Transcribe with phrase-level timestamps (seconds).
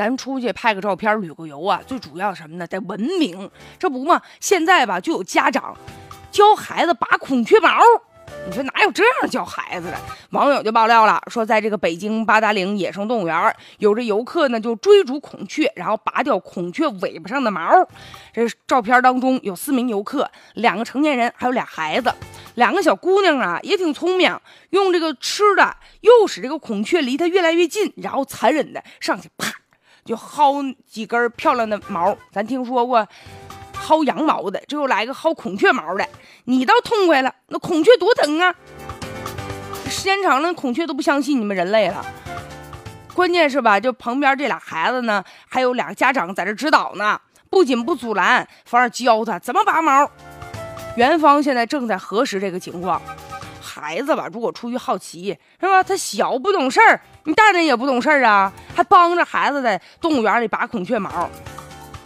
[0.00, 2.66] 咱出去拍个照片、旅个游啊，最主要什么呢？
[2.66, 3.50] 得文明。
[3.78, 5.76] 这不嘛，现在吧就有家长
[6.30, 7.68] 教孩子拔孔雀毛。
[8.46, 9.98] 你说哪有这样教孩子的？
[10.30, 17.70] 网友就爆料了，说在这个北京八达岭野生动物园，有这游客呢就追逐孔雀，然后拔掉孔雀尾巴上的毛。
[18.32, 22.10] 这照片当中有四名游客，两个成年人，还有俩孩子。
[22.54, 24.34] 两个小姑娘啊也挺聪明，
[24.70, 29.52] 用这个吃的诱使这个孔雀离它越来越近，然后残忍的上去啪
[30.10, 32.16] 就薅几根漂亮的毛。
[32.32, 33.06] 咱听说过。
[33.82, 36.06] 薅羊毛的，这又来个薅孔雀毛的，
[36.44, 38.54] 你倒痛快了，那孔雀多疼啊！
[39.88, 42.04] 时间长了，孔雀都不相信你们人类了。
[43.14, 47.18] 关键是吧，就旁边这俩孩子呢，还有俩家长在这指导呢，
[47.48, 50.08] 不仅不阻拦，反而教他怎么拔毛。
[50.96, 53.00] 元芳现在正在核实这个情况。
[53.80, 55.82] 孩子吧，如果出于好奇，是吧？
[55.82, 61.30] 他小不懂事儿，你大人也不懂事儿啊，还帮着孩子在动物园里拔孔雀毛。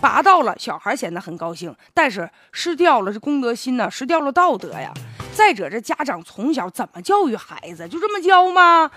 [0.00, 4.92] 拔到了，小孩显得很高兴，但是失掉了这公德心呢，失掉了道德呀。
[5.34, 7.88] 再者，这家长从小怎么教育孩子？
[7.88, 8.88] 就这么教吗？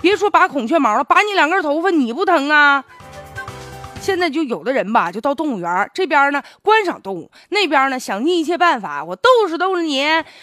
[0.00, 2.84] 别说拔孔雀毛了，拔你两根头发，你不疼啊？
[4.06, 10.00] 现在就有的人吧，就到动物园这边呢观赏动物，那边呢想尽一切办法，我逗是逗着你，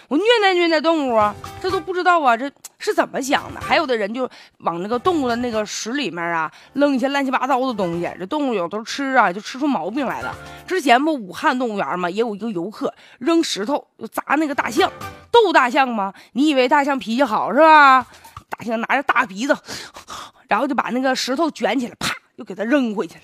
[0.10, 3.62] 我虐待虐待动物，这都不知道啊，这是怎么想的？
[3.62, 10.36] 还有的人就往那个动物的那个屎里面啊扔一些乱七八糟的东西，这动物有都吃啊，就吃出毛病来了。
[10.68, 14.92] 之前不武汉动物园嘛，也有一个游客扔石头砸那个大象，
[15.32, 16.14] 逗大象吗？
[16.34, 18.06] 你以为大象脾气好是吧？
[18.50, 19.56] 大象拿着大鼻子，
[20.50, 23.22] 然后 就把那个石头卷起来，啪，又给它扔回去了。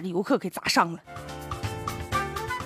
[0.00, 0.98] 把游客给砸伤了。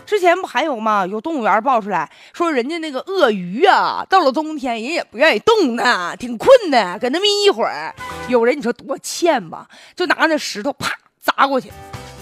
[0.06, 1.06] 之前不还有吗？
[1.06, 7.92] 有动物园爆出来说，人家那个鳄鱼啊，到了冬天人也不愿意动呢，挺困的，搁那眯一会儿。
[8.28, 11.70] 有人你说多欠吧，就拿那石头啪砸过去。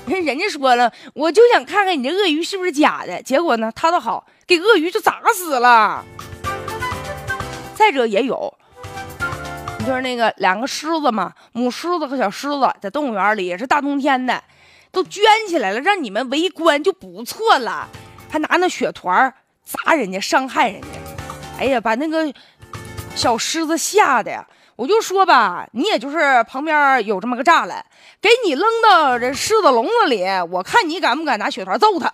[0.06, 3.20] 人 人家说了，我就想看看你这鳄鱼是不是假的。
[3.22, 6.04] 结果呢，他倒好，给鳄鱼就砸死了。
[7.74, 8.52] 再者也有，
[9.86, 14.42] 就是那个两个狮子嘛，母狮子和小狮子在动物园里也是大冬天的。
[14.92, 17.88] 都捐起来了，让你们围观就不错了，
[18.30, 20.86] 还拿那雪团砸人家，伤害人家。
[21.58, 22.32] 哎呀，把那个
[23.16, 24.46] 小狮子吓的呀！
[24.76, 27.84] 我就说吧，你也就是旁边有这么个栅栏，
[28.20, 32.12] 给你扔到这狮子笼子里，我看你敢不敢拿雪团揍他。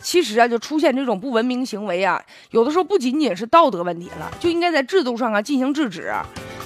[0.00, 6.12] 其实啊，就出现这种不文明行为啊，有的时候不仅仅是道德问题了，就应该在制度上啊进行制止。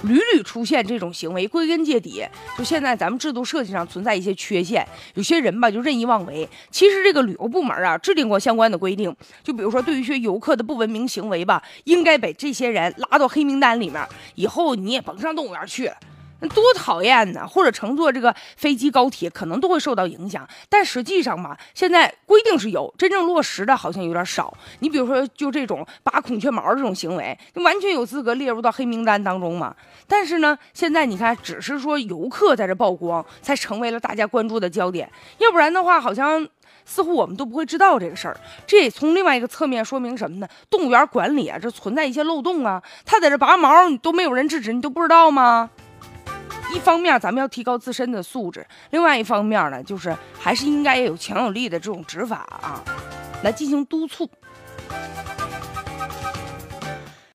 [0.05, 2.25] 屡屡出现这种行为，归根结底，
[2.57, 6.49] 就现在咱们制度设计上存在一些缺陷，有些人吧就任意妄为。
[6.71, 15.97] 其实这个旅游部门啊制定过相关的规定，就比如说对于一些游客的不文明行为吧，应该把这些人拉到黑名单里面，以后你也甭上动物园去了。
[16.49, 17.47] 多讨厌呢！
[17.47, 20.47] 或者乘坐这个飞机、高铁，可能都会受到影响。
[20.69, 24.53] 但实际上嘛，现在规定是有，真正落实的好像有点少。
[24.81, 29.75] 你比如说，就这种拔孔雀毛这种行为，就完全有资格列入到黑名单当中嘛。
[30.07, 35.11] 但是呢，现在你看，只是说游客在这曝光，才成为了大家关注的焦点。
[35.39, 36.47] 要不然的话，好像
[36.85, 38.37] 似乎我们都不会知道这个事儿。
[38.67, 40.49] 这也从另外一个侧面说明什么呢？
[40.69, 42.83] 动物园管理啊，这存在一些漏洞啊。
[43.05, 45.71] 他在这拔毛，你都没有人制止，你都不知道吗？
[46.75, 52.83] 一方面咱们要提高自身的素质另外一方面呢就是还是应该有强有力的这种执法啊
[53.45, 54.29] 来进行督促。